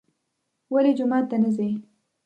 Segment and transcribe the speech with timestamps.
[0.73, 1.69] ولې جومات ته نه ځي.